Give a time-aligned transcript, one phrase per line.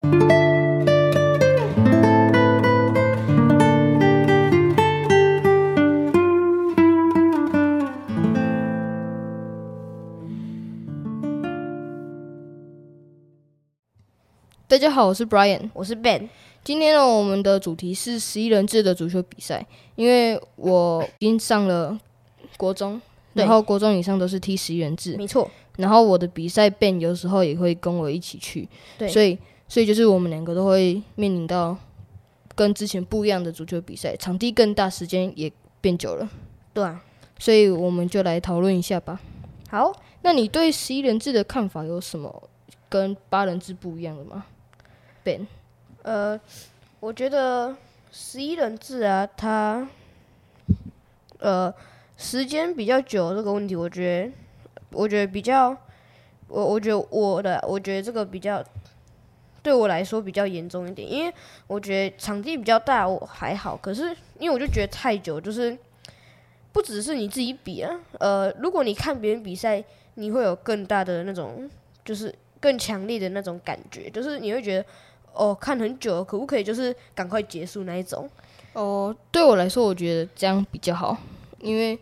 [0.00, 0.06] 大
[14.78, 15.68] 家好，我是 Brian。
[15.72, 16.28] 我是 Ben，
[16.62, 19.66] 今天呢，我们的主题是十一人制的足球比赛。
[19.96, 21.98] 因为我已经上了
[22.56, 23.00] 国中，
[23.34, 23.42] 对。
[23.42, 29.08] 然后国中以上都是踢十一人制，没错，然后我的比赛 Ben 有时候也会跟我一起去，对。
[29.08, 29.36] 所以
[29.68, 31.76] 所以就是我们两个都会面临到
[32.54, 36.28] 跟之前不一样的足球比赛，场地更大，时间也变久了，
[36.72, 37.02] 对啊。
[37.38, 39.20] 所以我们就来讨论一下吧。
[39.70, 39.92] 好，
[40.22, 42.50] 那你对十一人制的看法有什么
[42.88, 44.44] 跟八人制不一样的吗
[45.22, 45.46] ？Ben，
[46.02, 46.40] 呃，
[46.98, 47.76] 我觉得
[48.10, 49.86] 十一人制啊，它
[51.38, 51.72] 呃
[52.16, 54.32] 时间比较久这个问题，我觉得
[54.90, 55.76] 我觉得比较，
[56.48, 58.64] 我我觉得我的我觉得这个比较
[59.62, 61.32] 对我来说比较严重一点，因为
[61.66, 65.76] 我觉得场地比较大我还好，可是因为我就觉得太久，就是
[66.72, 69.82] 不只是你自己比啊，呃，如果你看别人比赛，
[70.14, 71.68] 你会有更大的那种
[72.04, 74.84] 就是更强烈的那种感觉，就是你会觉得。
[75.34, 78.28] 哦，看很久，可不可以就是赶快结束那一种？
[78.72, 81.16] 哦，对我来说，我觉得这样比较好，
[81.60, 81.96] 因为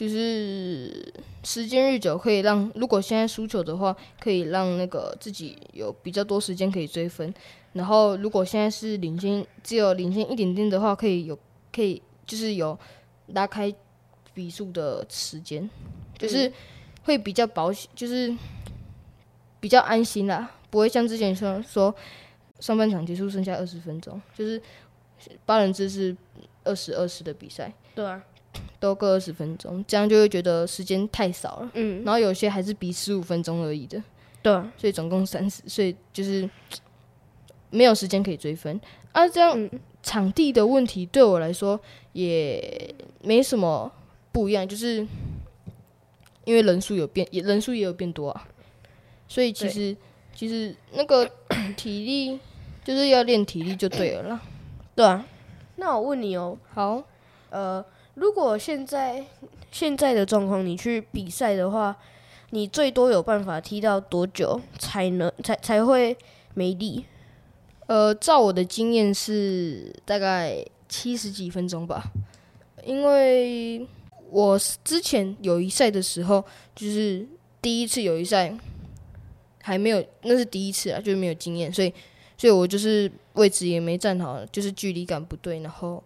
[0.00, 1.12] 就是
[1.44, 7.34] 时间日久，可以让如果现在输球的话，可以让那个自己有比较多时间可以追分。
[7.74, 11.38] 然后如果现在是领先，只有领先一点点的话，可以有
[11.70, 12.78] 可以就是有
[13.26, 13.70] 拉开
[14.32, 15.68] 比数的时间，
[16.16, 16.50] 就是
[17.02, 18.34] 会比较保险，就是
[19.60, 21.94] 比较安心啦，不会像之前说说。
[22.58, 24.60] 上半场结束剩下二十分钟，就是
[25.46, 26.14] 八人制是
[26.62, 28.22] 二十二十的比赛，对啊，
[28.78, 31.70] 都各二十分钟，这样就会觉得时间太少了。
[31.74, 34.02] 嗯，然后有些还是比十五分钟而已的，
[34.42, 36.48] 对啊，所以总共三十，所以就是
[37.70, 38.80] 没有时间可以追分。
[39.12, 39.70] 啊，这样、嗯
[40.02, 41.78] 场地的问题对我来说
[42.14, 43.92] 也没什么
[44.32, 45.06] 不一样，就是
[46.46, 48.48] 因为人数有变，也人数也有变多啊，
[49.28, 49.94] 所以其实
[50.34, 51.30] 其实那个
[51.76, 52.40] 体力
[52.82, 54.40] 就是要练体力就对了啦。
[54.94, 55.22] 对啊。
[55.76, 57.02] 那我问你哦，好，
[57.50, 57.84] 呃，
[58.20, 59.24] 如果现在
[59.72, 61.96] 现在的状况，你去比赛的话，
[62.50, 66.14] 你最多有办法踢到多久才能才才会
[66.52, 67.06] 没力？
[67.86, 72.12] 呃，照我的经验是大概七十几分钟吧，
[72.84, 73.86] 因为
[74.28, 76.44] 我之前友谊赛的时候，
[76.76, 77.26] 就是
[77.62, 78.54] 第一次友谊赛
[79.62, 81.90] 还没有，那是第一次啊，就没有经验，所以
[82.36, 86.04] 所以我就是位置也没站好，就是距离感不对，然后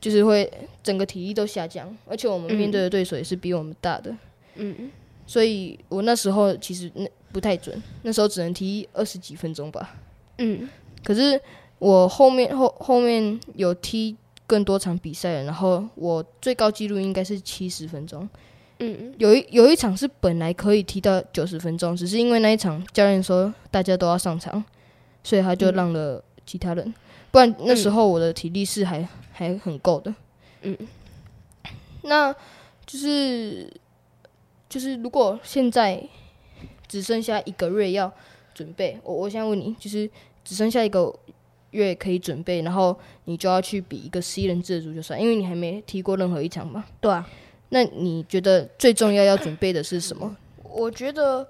[0.00, 0.50] 就是会
[0.82, 4.16] 整个体力都下降，而且我们面对的对手也是比我们大的，
[4.54, 4.90] 嗯，
[5.26, 9.94] 所以我那时候其实那不太准，那时候只能踢二十几分钟吧。
[10.38, 10.68] 嗯，
[11.04, 11.38] 可是
[11.78, 14.16] 我后面后后面有踢
[14.46, 18.26] 更多场比赛了，然后我最高纪录应该是七十分钟。
[18.78, 24.64] 嗯，有一有一场是本来可以踢到九十分钟，只是因为那一场教练说大家都要上场，
[25.22, 26.92] 所以他就让了其他人。
[27.30, 30.12] 不然那时候我的体力是还还很够的。
[30.62, 30.76] 嗯，
[32.02, 32.34] 那
[32.84, 33.72] 就是
[34.68, 36.02] 就是如果现在
[36.88, 38.12] 只剩下一个月要
[38.52, 40.10] 准备，我我现在问你，就是
[40.44, 41.14] 只剩下一个
[41.70, 46.84] 月可以准备，然后你就要去比一个十一人制的足球赛，因为你还没踢过任何一场嘛。
[47.00, 47.24] 对啊。
[47.68, 50.36] 那你觉得最重要要准备的是什么？
[50.64, 51.46] 我觉得，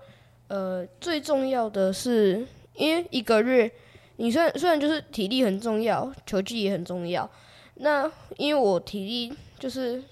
[0.48, 3.72] 呃，最重要的是，因为一个月，
[4.20, 7.28] 你虽然虽然就是体力很重要，球技也很重要。
[7.76, 10.02] 那因为我体力就是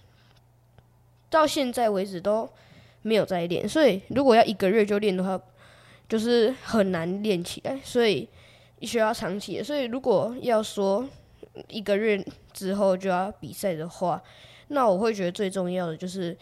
[1.28, 2.48] 到现在为止都
[3.02, 5.38] 没有在练，所以如果要一个月就练的话，
[6.08, 8.26] 就是很难练起来，所以
[8.80, 9.62] 需要长期的。
[9.62, 11.06] 所以如果要说
[11.68, 12.24] 一个月
[12.54, 14.22] 之后就要比赛的话，
[14.68, 16.34] 那我会觉得最重要的就是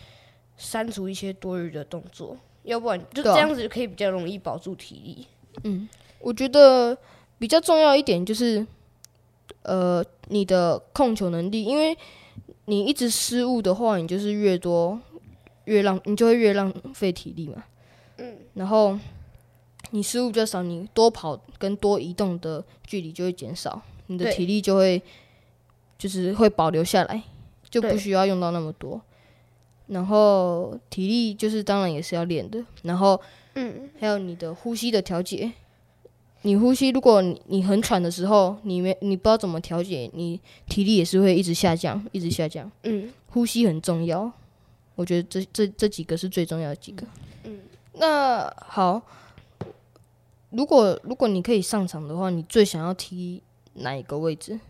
[0.56, 5.26] 删除一些多余的动作，要不然就这样子就可以比较容易保住体力。
[5.64, 5.88] 嗯
[6.20, 6.96] 我觉得
[7.38, 8.66] 比较重要一点就是，
[9.62, 11.96] 呃，你的控球能力，因为
[12.64, 14.98] 你一直失误的话，你就是越多
[15.66, 17.64] 越浪，你就会越浪费体力嘛。
[18.16, 18.36] 嗯。
[18.54, 18.98] 然后
[19.90, 25.02] 你失误比较少，你多跑跟多移动的距离就会减少，你的体力就会
[25.98, 27.22] 就是会保留下来，
[27.68, 29.00] 就不需要用到那么多。
[29.88, 33.20] 然后体力就是当然也是要练的，然后
[33.54, 35.52] 嗯，还有你的呼吸的调节。
[36.46, 42.70] 你呼吸，如果你你很喘的时候，你没你不知道怎么调节，你体力也是会一直下降，一直下降。
[42.84, 44.30] 嗯，呼吸很重要，
[44.94, 47.04] 我觉得这这这几个是最重要的几个。
[47.42, 47.58] 嗯，
[47.94, 49.02] 那好，
[50.50, 53.42] 如果如果你可以上场的话，你最想要踢
[53.74, 54.60] 哪一个位置？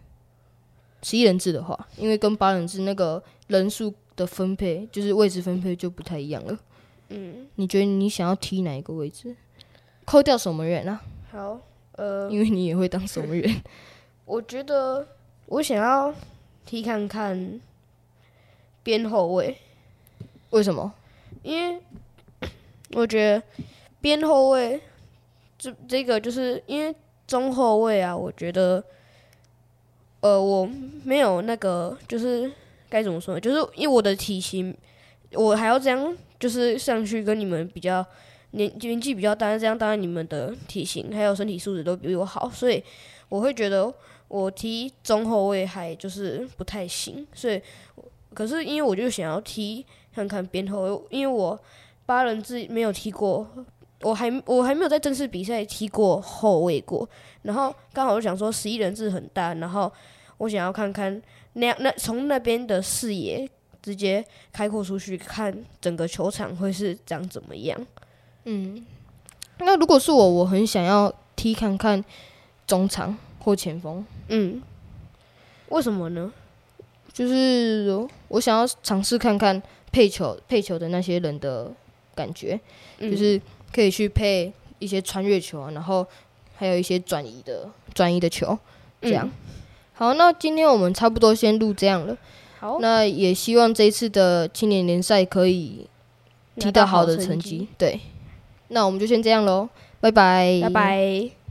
[1.02, 6.58] 十一人制的话，因为跟八人制那个人数的分配，就是位置分配就不太一样了。
[7.11, 9.37] 嗯，你觉得你想要踢哪一个位置？
[10.06, 11.02] 扣掉守门员啊，
[11.37, 11.61] 好，
[11.97, 13.62] 呃，因为你也会当守门员。
[14.25, 15.06] 我觉得
[15.44, 16.11] 我想要
[16.65, 17.61] 踢看看
[18.83, 19.55] 边后卫，
[20.49, 20.91] 为什么？
[21.43, 21.79] 因为
[22.93, 23.43] 我觉得
[24.00, 24.81] 边后卫
[25.59, 26.97] 这这个就是因为
[27.27, 28.82] 中后卫啊，我觉得
[30.21, 30.67] 呃我
[31.05, 32.50] 没有那个就是
[32.89, 33.41] 该怎么说呢？
[33.41, 34.75] 就是因为我的体型，
[35.32, 38.05] 我还要这样就是上去跟你们比较
[38.56, 42.82] 年年纪比较大，这样当然你们的体型还有身体素质都比我好，所以
[43.29, 43.93] 我会觉得
[44.29, 47.61] 我踢中后卫还就是不太行，所以
[48.35, 51.58] 可是因为我就想要踢看看边后卫，因为我
[52.06, 53.47] 八人制没有踢过，
[54.00, 57.08] 我还我还没有在正式比赛踢过后卫过，
[57.43, 59.93] 然后刚好就想说十一人制很大，然后
[60.38, 61.20] 我想要看看
[61.53, 63.49] 那那从那边的视野
[63.82, 67.87] 直接开阔出去看整个球场会是长怎么样。
[68.46, 68.84] 嗯，
[69.58, 72.02] 那如果是我，我很想要踢看看
[72.66, 74.62] 中场或前锋，嗯，
[75.69, 76.32] 为什么呢？
[77.12, 79.62] 就是我想要尝试看看
[79.93, 81.70] 配球配球的那些人的
[82.14, 82.58] 感觉，
[82.98, 83.10] 嗯。
[83.10, 83.40] 就是
[83.72, 86.06] 可以去配一些穿越球啊，然后
[86.56, 88.56] 还有一些转移的转移的球，
[89.02, 89.26] 这样。
[89.26, 89.32] 嗯
[89.98, 92.14] 好，那今天我们差不多先录这样了。
[92.60, 95.87] 好，那也希望这一次的青年联赛可以
[96.56, 97.66] 踢到好的成绩。
[97.78, 97.98] 对，
[98.69, 99.69] 那我们就先这样喽，
[100.01, 101.45] 拜拜，拜拜。